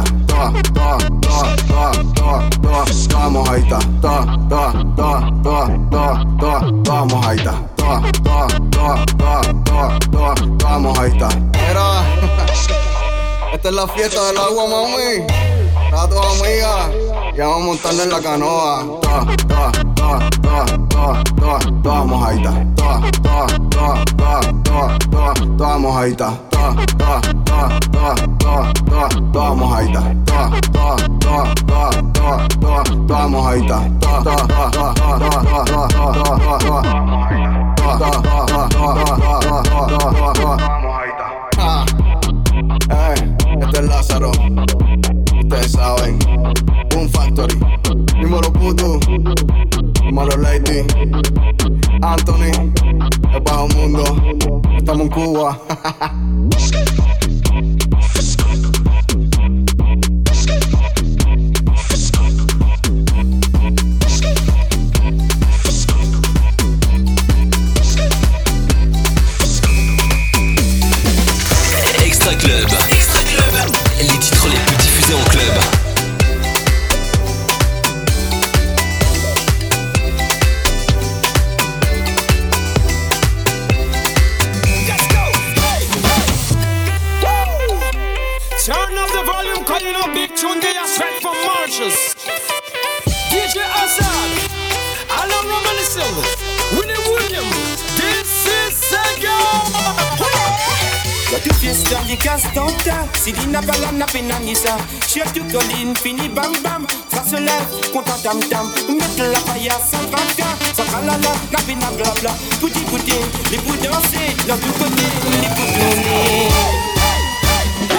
Vamos 3.14 3.50
ahí, 3.50 3.62
Vamos 6.86 7.28
ahí, 7.28 7.42
Vamos 10.64 10.98
ahí, 10.98 11.12
Esta 13.54 13.68
es 13.68 13.76
la 13.76 13.88
fiesta 13.90 14.28
del 14.28 14.38
agua, 14.38 14.68
mami. 14.70 15.28
A 15.92 16.08
tu 16.08 16.18
amiga. 16.18 17.15
Ya 17.36 17.48
vamos 17.48 17.64
a 17.64 17.66
montarnos 17.66 18.04
en 18.06 18.12
la 18.12 18.22
canoa. 18.22 18.86
Toa, 19.02 19.26
toa, 19.48 19.72
toa, 19.94 20.20
toa, 20.42 20.66
toa, 20.90 21.60
toa, 21.84 22.00
toa. 22.08 22.76
Toa, 22.76 23.10
toa, 23.20 24.00
toa, 24.00 24.04
toa, 24.10 24.96
toa, 25.12 25.36
toa, 25.36 25.84
toa 40.34 41.25
Malo 50.12 50.36
Lady, 50.38 50.82
Anthony, 52.02 52.74
el 53.32 53.40
bajo 53.42 53.68
mundo, 53.68 54.04
estamos 54.76 55.02
en 55.04 55.10
Cuba. 55.10 55.62
Extra 72.04 72.36
Club. 72.40 72.75
tam 108.26 108.40
tam, 108.50 108.66
mettre 108.90 109.22
la 109.32 109.40
paillasse, 109.40 109.92
ça 109.92 109.98
va 109.98 110.18
bien, 110.36 110.46
ça 110.74 110.84
va 110.84 111.00
la 111.02 111.12
la, 111.12 111.30
la 111.52 111.60
pina 111.60 111.92
bla 111.92 112.12
bla, 112.22 112.32
pouti 112.60 112.80
pouti, 112.80 113.14
les 113.52 113.58
bouts 113.60 113.78
danser, 113.84 114.34
dans 114.48 114.58
tous 114.58 114.74
côtés, 114.80 115.12
les 115.32 115.48
bouts 115.50 115.72
tourner. 115.78 116.50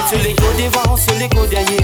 C'est 0.09 0.22
l'ego 0.22 0.47
devant, 0.59 1.47
derrière. 1.49 1.76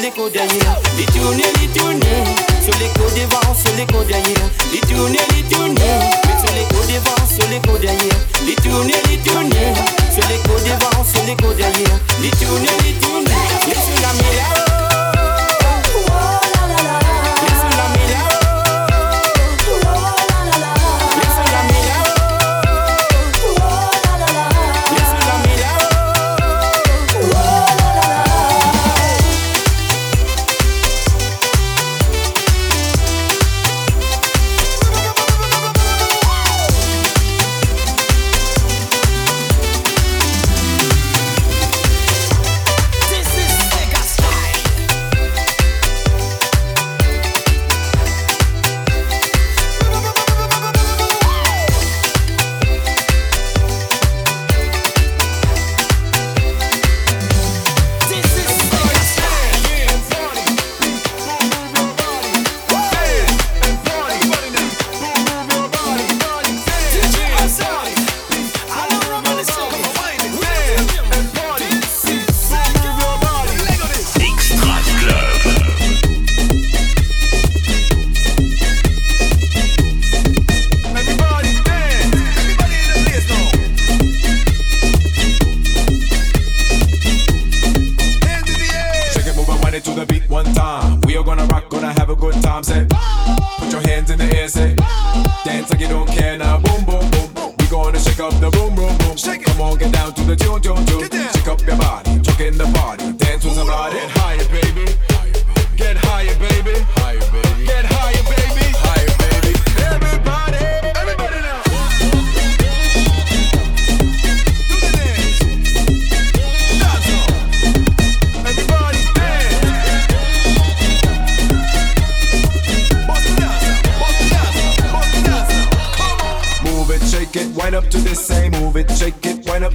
les 0.00 0.10
côtes. 0.10 0.32
Les 0.34 1.06
tourner, 1.06 1.44
les. 1.60 1.68
Sur 2.62 2.74
les 2.78 2.88
côtes 2.88 3.14
devant, 3.14 3.54
les 3.76 3.86
côtes 3.86 4.06
derrière. 4.06 4.50
Les 4.72 4.80
tourner, 4.80 5.18
les 5.36 5.42
tourner. 5.44 5.74
Sur 6.44 6.54
les 6.54 6.64
côtes 6.64 6.86
sur 7.28 7.48
les 7.48 7.60
côtes 7.60 7.80
derrière. 7.80 8.18
Les 8.46 8.54
tourner, 8.56 8.94
les 9.10 9.18
tourner. 9.18 9.74
Sur 10.12 10.28
les 10.28 10.38
côtes 10.38 10.64
devant, 10.64 11.04
sur 11.04 11.24
les 11.24 11.36
côtes 11.36 11.56
derrière. 11.56 11.98
Les 12.20 12.30
tourner, 12.30 12.68
les 12.84 12.92
tourner. 12.94 13.30
Les 13.66 14.73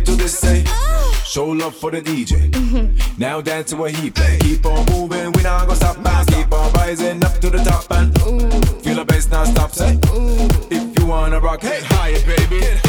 do 0.10 0.16
this 0.16 0.40
say? 0.40 0.64
Show 1.24 1.48
love 1.50 1.76
for 1.76 1.92
the 1.92 2.02
DJ. 2.02 2.50
Now 3.20 3.42
dance 3.42 3.70
to 3.70 3.78
what 3.78 3.92
he 3.92 4.10
play. 4.10 4.40
Keep 4.40 4.66
on 4.66 4.86
moving, 4.88 5.32
we 5.34 5.44
not 5.44 5.68
gonna 5.68 5.76
stop. 5.76 5.98
Now 6.00 6.24
keep 6.26 6.52
on 6.52 6.72
rising 6.74 7.24
up 7.24 7.34
to 7.40 7.50
the 7.50 7.60
top 7.60 7.86
and 7.92 8.14
feel 8.82 8.96
the 8.96 9.06
bass 9.06 9.30
now 9.30 9.44
stop. 9.44 9.72
Say, 9.72 10.00
if 10.72 11.00
you 11.00 11.06
wanna 11.06 11.40
rock, 11.40 11.62
get 11.62 11.84
higher, 11.84 12.20
baby. 12.26 12.62
Get. 12.62 12.89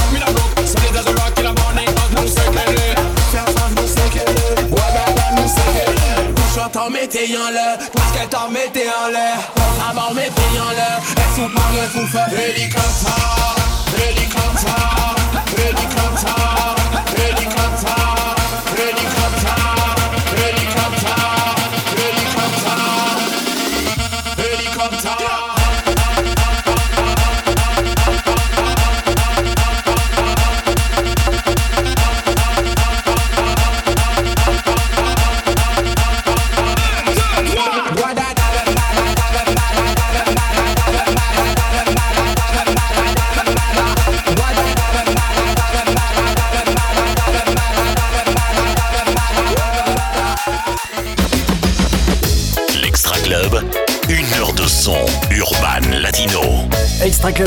t'en 6.71 6.89
mettez 6.89 7.37
en 7.37 7.49
l'air 7.51 7.77
Parce 7.93 8.11
qu'elle 8.11 8.29
t'en 8.29 8.49
mettez 8.49 8.87
en 8.87 9.09
l'air. 9.09 9.37
À 9.89 9.93
mort 9.93 10.13
mettez 10.13 10.59
en 10.59 10.71
l'air. 10.71 10.99
Elles 11.17 11.35
sont 11.35 11.49
pas 11.49 11.69
le 11.73 11.87
tout 11.91 12.07
fait 12.07 12.51
Hélicoptère 12.51 13.55
Hélicoptère 13.97 15.15
Hélicoptère 15.57 16.80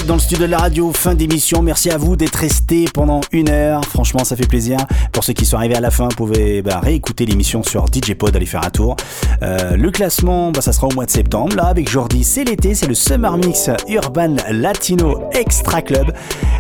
Dans 0.03 0.15
le 0.15 0.21
studio 0.21 0.47
de 0.47 0.51
la 0.51 0.59
radio, 0.59 0.93
fin 0.93 1.15
d'émission. 1.15 1.63
Merci 1.63 1.89
à 1.89 1.99
vous 1.99 2.17
d'être 2.17 2.35
restés 2.35 2.87
pendant 2.93 3.21
une 3.31 3.49
heure. 3.49 3.85
Franchement, 3.85 4.25
ça 4.25 4.35
fait 4.35 4.47
plaisir. 4.47 4.77
Pour 5.13 5.23
ceux 5.23 5.35
qui 5.35 5.47
sont 5.47 5.57
arrivés 5.57 5.77
à 5.77 5.81
la 5.81 5.93
fin, 5.93 6.09
vous 6.09 6.17
pouvez 6.17 6.63
bah, 6.63 6.81
réécouter 6.81 7.27
l'émission 7.27 7.63
sur 7.63 7.87
DJ 7.87 8.15
Pod, 8.15 8.35
aller 8.35 8.45
faire 8.45 8.65
un 8.65 8.71
tour. 8.71 8.97
Euh, 9.43 9.77
le 9.77 9.91
classement, 9.93 10.51
bah, 10.51 10.63
ça 10.63 10.73
sera 10.73 10.89
au 10.89 10.95
mois 10.95 11.07
de 11.07 11.11
septembre. 11.11 11.55
Là, 11.55 11.67
avec 11.67 11.89
Jordi, 11.89 12.25
c'est 12.25 12.43
l'été, 12.43 12.75
c'est 12.75 12.89
le 12.89 12.95
Summer 12.95 13.37
Mix 13.37 13.71
Urban 13.89 14.35
Latino 14.51 15.29
Extra 15.33 15.81
Club. 15.81 16.13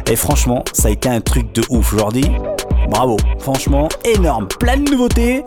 Et 0.09 0.16
franchement, 0.16 0.64
ça 0.72 0.89
a 0.89 0.91
été 0.93 1.09
un 1.09 1.20
truc 1.20 1.53
de 1.55 1.62
ouf, 1.70 1.97
Jordi. 1.97 2.30
Bravo, 2.89 3.16
franchement, 3.41 3.89
énorme. 4.05 4.47
Plein 4.61 4.76
de 4.76 4.91
nouveautés 4.91 5.43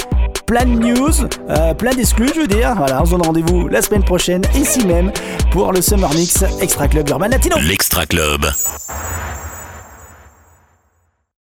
plein 0.48 0.64
de 0.64 0.80
news, 0.80 1.28
euh, 1.50 1.74
plein 1.74 1.94
d'exclus, 1.94 2.30
je 2.34 2.42
veux 2.42 2.48
dire. 2.48 2.74
Voilà, 2.78 3.02
on 3.02 3.06
se 3.06 3.12
donne 3.12 3.22
rendez-vous 3.22 3.68
la 3.68 3.82
semaine 3.82 4.04
prochaine, 4.04 4.42
ici 4.56 4.86
même, 4.88 5.12
pour 5.52 5.72
le 5.74 5.82
Summer 5.82 6.10
Mix 6.14 6.44
Extra 6.62 6.88
Club 6.88 7.10
Urban 7.10 7.28
Latino. 7.28 7.58
L'Extra 7.60 8.06
Club. 8.06 8.46